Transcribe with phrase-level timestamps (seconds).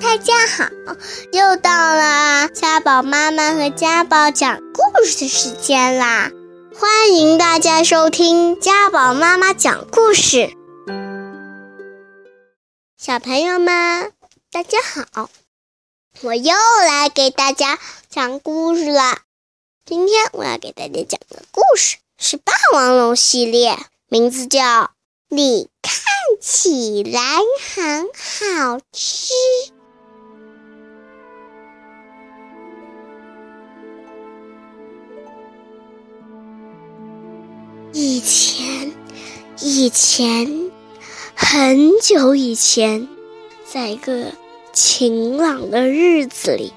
[0.00, 0.68] 大家好，
[1.32, 6.30] 又到了家宝妈妈和家宝讲故事的时间啦！
[6.78, 10.50] 欢迎大家收听家宝妈妈讲故事。
[12.98, 14.12] 小朋友们，
[14.50, 15.30] 大家好，
[16.20, 16.54] 我又
[16.86, 17.78] 来给大家
[18.10, 19.20] 讲故事了。
[19.86, 23.78] 今天我要给大家讲的故事是霸王龙系列，
[24.08, 24.60] 名字叫
[25.28, 25.94] 《你看
[26.40, 27.20] 起来
[27.74, 29.32] 很好吃》。
[39.78, 40.70] 以前，
[41.34, 43.06] 很久以前，
[43.70, 44.32] 在一个
[44.72, 46.72] 晴朗的日子里，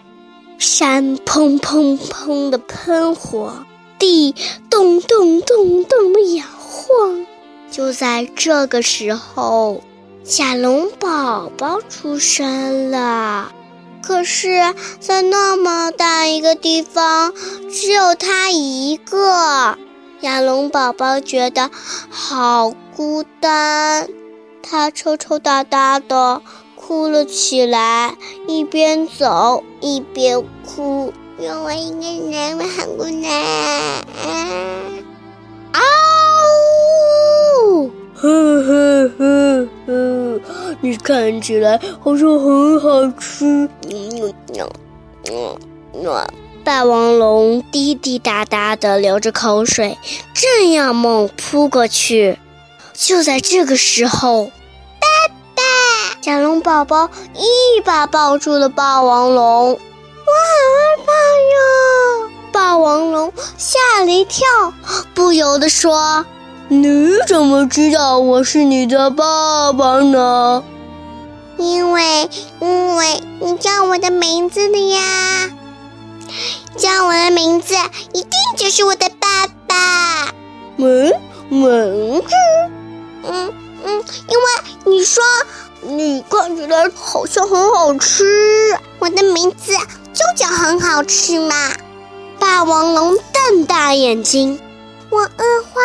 [0.58, 3.66] 山砰砰砰的喷火，
[3.98, 4.36] 地
[4.70, 7.26] 咚咚咚咚的摇晃。
[7.72, 9.82] 就在这个时候，
[10.26, 13.54] 小龙宝宝出生了。
[14.04, 17.34] 可是，在那么大一个地方，
[17.72, 19.78] 只有他一个。
[20.20, 21.72] 亚龙宝宝觉得
[22.10, 24.10] 好孤单，
[24.62, 26.42] 他抽抽搭搭的
[26.76, 31.14] 哭了起来，一边走一边哭。
[31.40, 33.32] 因为一个人，我很孤单。
[35.72, 35.80] 啊
[37.64, 37.90] 呜！
[38.14, 40.42] 呵呵呵呵，
[40.82, 43.46] 你看起来好像很好吃。
[43.46, 44.34] 嗯嗯
[45.32, 45.58] 嗯
[45.94, 46.28] 嗯。
[46.66, 49.98] 霸王龙滴滴答答的流着口水，
[50.34, 52.38] 正要猛扑过去。
[53.00, 54.52] 就在这个时候，
[55.00, 55.08] 爸
[55.56, 55.64] 爸，
[56.22, 59.72] 小龙宝宝一把抱住了霸王龙。
[59.72, 59.80] 我好
[60.76, 62.30] 害怕呀！
[62.52, 64.46] 霸王龙吓了一跳，
[65.16, 66.26] 不由得说
[66.68, 70.62] ：“你怎么知道我是你的爸爸呢
[71.58, 75.50] ？”“因为，因为你叫我的名字的呀。”
[76.76, 77.76] 叫我的名字，
[78.12, 80.34] 一定就是我的爸爸。
[80.76, 81.14] 名
[81.50, 82.28] 名字？
[84.28, 84.46] 因为
[84.86, 85.24] 你说
[85.82, 89.74] 你看起来好像很好吃，我的名字
[90.14, 91.56] 就叫很好吃嘛。
[92.40, 94.60] 霸王龙瞪大眼睛，
[95.10, 95.80] 我饿坏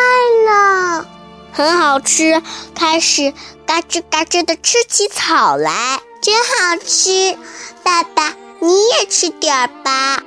[0.47, 1.07] 了。
[1.53, 2.43] 很好吃，
[2.75, 3.33] 开始
[3.65, 7.39] 嘎吱嘎吱的吃起草来，真好吃。
[7.85, 10.23] 爸爸，你也吃点儿吧。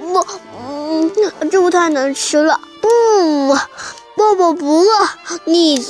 [0.00, 0.26] 不，
[0.68, 1.12] 嗯，
[1.50, 2.60] 这不太难吃了。
[2.80, 5.08] 不，爸爸不饿，
[5.44, 5.84] 你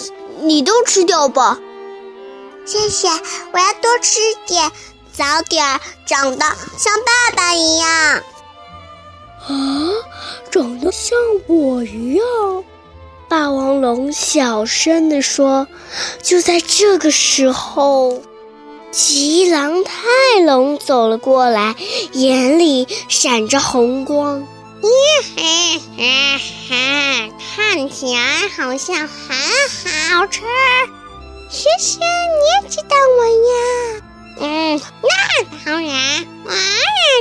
[0.44, 1.58] 你都吃掉吧。
[2.66, 3.08] 谢谢，
[3.52, 4.70] 我要多吃点，
[5.12, 6.46] 早点长得
[6.76, 7.88] 像爸爸一样。
[9.46, 9.90] 啊，
[10.50, 12.64] 长得像我一样？
[13.28, 15.66] 霸王龙小声地说。
[16.22, 18.22] 就在这个时候。
[18.90, 21.74] 吉狼泰龙走了过来，
[22.12, 24.46] 眼里闪着红光。
[24.84, 24.88] 咦
[25.34, 28.20] 嘿嘿嘿，看起来
[28.54, 29.34] 好像很
[30.10, 30.42] 好吃。
[31.48, 34.02] 谢谢，你也知道我呀？
[34.40, 35.08] 嗯，那
[35.64, 36.58] 当然，我也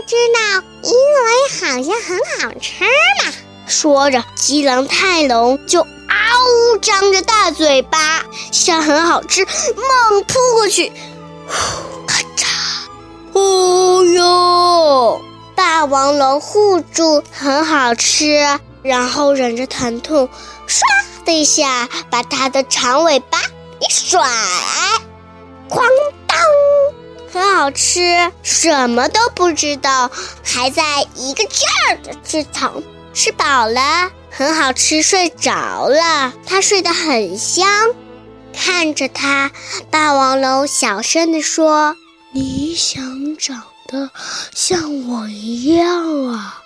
[0.06, 1.26] 知道，因为
[1.62, 3.32] 好像很好吃嘛。
[3.66, 5.88] 说着，吉狼泰龙就嗷
[6.74, 10.92] 呜张着大嘴巴，像很好吃，猛扑过去。
[12.06, 12.46] 咔嚓！
[13.32, 15.22] 哦哟！
[15.66, 18.60] 霸王龙护住，很好吃。
[18.82, 20.28] 然后忍着疼痛，
[20.68, 20.82] 唰
[21.24, 23.40] 的一下把它的长尾巴
[23.80, 24.20] 一甩，
[25.70, 25.82] 哐
[26.28, 26.38] 当！
[27.32, 30.12] 很好吃，什么都不知道，
[30.44, 32.74] 还在一个劲儿的吃草。
[33.14, 36.34] 吃饱了，很好吃，睡着了。
[36.46, 37.66] 它睡得很香。
[38.54, 39.50] 看着它，
[39.90, 41.96] 霸王龙小声地说
[42.36, 44.10] ：“你想长的
[44.54, 46.62] 像我一样啊？”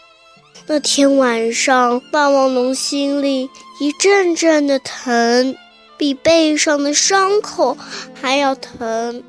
[0.70, 5.56] 那天晚上，霸王龙心里一阵阵的疼，
[5.98, 7.78] 比背上的伤口
[8.22, 9.24] 还要疼。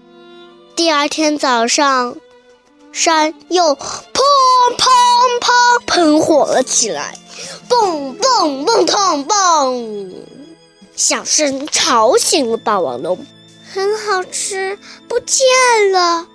[0.75, 2.16] 第二天早上，
[2.91, 3.95] 山又砰
[4.77, 4.84] 砰
[5.41, 7.16] 砰喷火了起来，
[7.68, 10.15] 蹦蹦蹦砰蹦。
[10.97, 13.24] 响声吵醒了霸王龙，
[13.72, 14.77] 很好吃，
[15.07, 15.47] 不见
[15.92, 16.27] 了，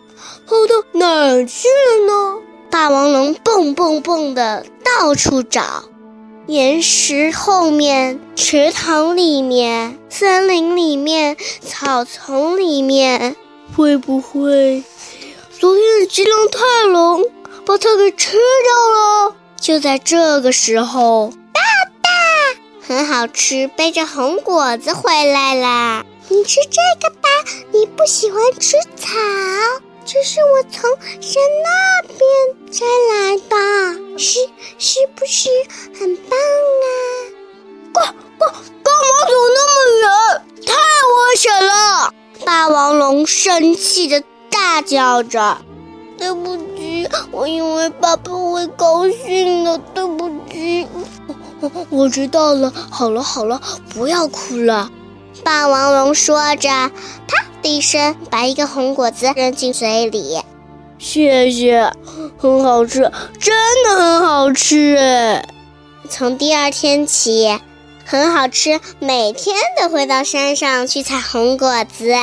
[0.48, 2.42] 跑到哪去了呢？
[2.70, 5.84] 霸王龙蹦蹦蹦的到处找，
[6.48, 13.36] 岩石后面、池塘里面、森林里面、草丛里面，
[13.76, 14.84] 会不会
[15.60, 17.24] 昨天的吉狼泰龙
[17.66, 19.36] 把它给吃掉了？
[19.60, 21.32] 就在这个时候。
[21.54, 21.62] 爸
[22.02, 22.10] 爸
[22.88, 26.04] 很好吃，背着红果子回来啦！
[26.28, 27.30] 你吃这个吧，
[27.72, 29.12] 你不喜欢吃草。
[30.06, 30.90] 这是我从
[31.22, 32.20] 山那边
[32.72, 34.40] 摘来的，是
[34.78, 35.50] 是不是
[35.98, 36.38] 很棒
[36.84, 36.86] 啊？
[37.94, 38.06] 干
[38.38, 38.50] 干
[38.84, 40.06] 干嘛走那么远？
[40.66, 42.14] 太危险了！
[42.46, 45.58] 霸王龙生气的大叫着
[46.18, 50.86] ：“对不起，我以为爸爸会高兴的，对不起。”
[51.90, 53.62] 我知道了，好了好了，
[53.94, 54.92] 不要哭了。
[55.46, 56.68] 霸王龙说着，
[57.28, 60.40] 啪的一声把一个红果子扔进嘴里。
[61.00, 61.92] 谢谢，
[62.38, 65.46] 很好吃，真的很好吃哎！
[66.10, 67.60] 从第二天起，
[68.06, 72.14] 很好吃，每天都会到山上去采红果子。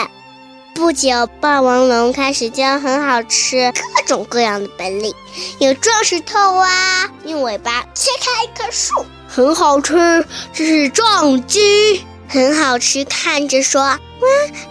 [0.75, 5.13] 不久，霸王龙开始教很好吃各种各样的本领，
[5.59, 12.03] 有撞石头啊，用尾巴切开一棵树，很好吃，这是撞击。
[12.33, 13.99] 很好吃，看着说哇，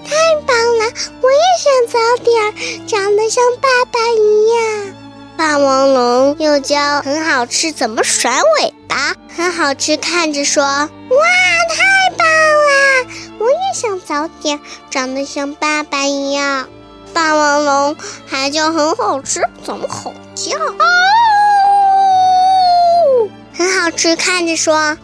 [0.06, 0.16] 太
[0.48, 0.86] 棒了！
[1.22, 4.96] 我也想早点长得像爸爸一样。
[5.36, 10.88] 霸王龙又教很好吃怎么甩尾巴，很好吃，看着说哇，
[11.70, 13.08] 太棒了！
[13.40, 16.70] 我也想早点长得像爸爸一样。
[17.14, 20.58] 霸王龙还教很好吃怎么吼叫，
[23.54, 24.98] 很好吃，看着说。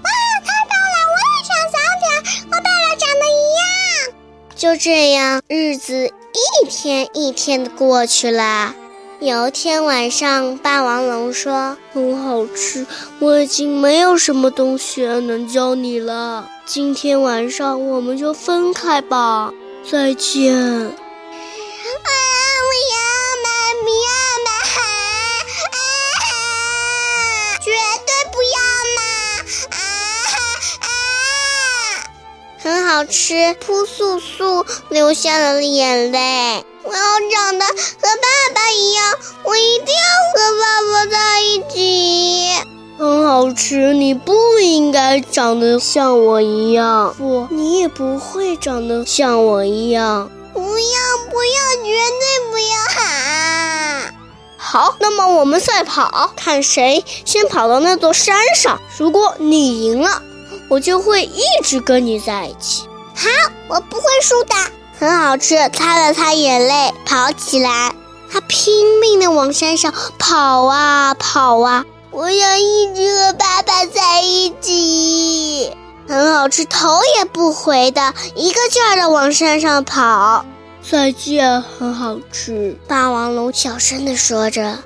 [4.65, 8.73] 就这样，日子一天一天的过去了。
[9.19, 12.83] 有一天晚上，霸王龙说：“很好吃，
[13.19, 16.50] 我已经没有什么东西能教你了。
[16.65, 19.53] 今天晚上我们就分开吧，
[19.88, 20.56] 再见。
[33.05, 36.65] ”吃，扑簌簌流下了眼泪。
[36.83, 36.99] 我要
[37.31, 40.01] 长得和爸爸一样，我一定要
[40.33, 42.49] 和爸爸在一起。
[42.97, 50.29] 很好吃，你不应该长得像我一样，不，你也不会长得像我一样。
[50.53, 50.65] 不要，
[51.29, 52.77] 不要，绝对不要！
[52.89, 54.15] 喊，
[54.57, 58.79] 好，那么我们赛跑，看谁先跑到那座山上。
[58.97, 60.21] 如果你赢了。
[60.67, 62.85] 我就会一直跟你在一起。
[63.15, 63.29] 好，
[63.69, 64.53] 我不会输的。
[65.00, 67.94] 很好吃，擦了擦眼泪，跑起来。
[68.31, 71.85] 他拼命的往山上跑啊跑啊。
[72.12, 75.75] 我要一直和爸爸在一起。
[76.07, 80.45] 很好吃，头也不回的一个劲儿的往山上跑。
[80.88, 82.77] 再见，很好吃。
[82.88, 84.77] 霸王龙小声的说着，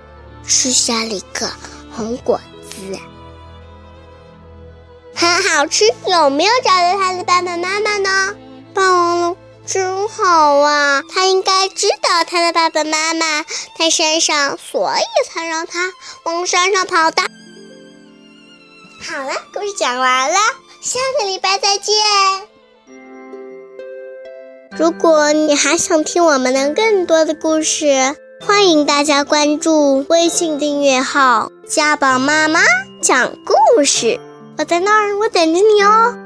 [0.45, 1.49] 吃下了一个
[1.95, 2.39] 红果
[2.69, 2.97] 子。
[5.19, 8.33] 很好吃，有没有找到他的爸爸妈妈呢？
[8.73, 13.43] 霸王龙真好啊，他应该知道他的爸爸妈妈
[13.77, 15.91] 在山上，所以才让他
[16.23, 17.21] 往山上跑的。
[19.03, 20.37] 好了，故事讲完了，
[20.79, 21.97] 下个礼拜再见。
[24.77, 32.61] 如果你还想听我们的更多的故事，欢迎大家关注微信订阅号“家宝妈妈
[33.01, 34.17] 讲故事”。
[34.59, 36.18] 我在那儿，我等着你哦。